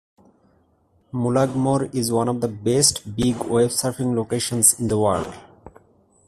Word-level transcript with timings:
Mullaghmore 1.13 1.93
is 1.93 2.11
one 2.11 2.27
of 2.27 2.41
the 2.41 2.47
best 2.47 3.15
big 3.15 3.35
wave 3.43 3.69
surfing 3.69 4.15
locations 4.15 4.79
in 4.79 4.87
the 4.87 4.97
world. 4.97 5.31